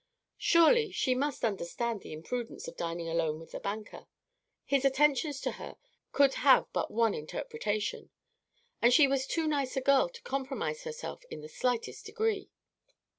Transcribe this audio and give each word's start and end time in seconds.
Surely, 0.39 0.89
she 0.91 1.13
must 1.13 1.45
understand 1.45 2.01
the 2.01 2.11
imprudence 2.11 2.67
of 2.67 2.75
dining 2.75 3.07
alone 3.07 3.39
with 3.39 3.51
the 3.51 3.59
banker. 3.59 4.07
His 4.65 4.83
attentions 4.83 5.39
to 5.41 5.51
her 5.61 5.77
could 6.11 6.33
have 6.43 6.65
but 6.73 6.89
one 6.89 7.13
interpretation. 7.13 8.09
And 8.81 8.91
she 8.91 9.07
was 9.07 9.27
too 9.27 9.45
nice 9.47 9.77
a 9.77 9.81
girl 9.81 10.09
to 10.09 10.21
compromise 10.23 10.85
herself 10.85 11.23
in 11.29 11.41
the 11.41 11.47
slightest 11.47 12.07
degree. 12.07 12.49